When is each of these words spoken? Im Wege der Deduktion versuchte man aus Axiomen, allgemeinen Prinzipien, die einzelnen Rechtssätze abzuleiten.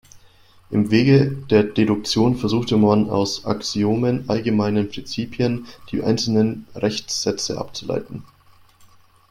Im 0.71 0.89
Wege 0.89 1.29
der 1.51 1.61
Deduktion 1.61 2.35
versuchte 2.35 2.75
man 2.75 3.11
aus 3.11 3.45
Axiomen, 3.45 4.27
allgemeinen 4.31 4.89
Prinzipien, 4.89 5.67
die 5.91 6.01
einzelnen 6.01 6.65
Rechtssätze 6.73 7.59
abzuleiten. 7.59 8.23